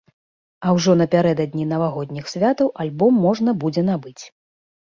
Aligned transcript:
А 0.69 0.71
ужо 0.77 0.95
напярэдадні 1.01 1.67
навагодніх 1.73 2.31
святаў 2.33 2.73
альбом 2.85 3.23
можна 3.27 3.57
будзе 3.67 3.89
набыць. 3.93 4.21